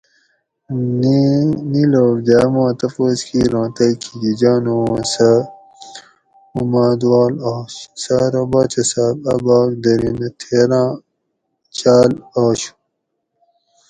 نی 1.71 1.83
لوک 1.93 2.15
جاۤ 2.27 2.47
ما 2.53 2.65
تپوس 2.79 3.19
کیر 3.27 3.51
اُوں 3.57 3.67
تئی 3.75 3.93
کھیکی 4.01 4.31
جانو 4.39 4.75
اوں 4.89 5.01
سہ 5.13 5.29
اُمادوال 6.57 7.33
آش؟ 7.53 7.73
سہ 8.01 8.15
ارو 8.25 8.43
باچہ 8.51 8.83
صاۤب 8.91 9.17
اۤ 9.31 9.39
بھاگ 9.45 9.69
دھرینہ 9.83 10.27
تھیراۤں 10.39 10.91
چاۤل 11.77 12.11
آشو 12.43 12.73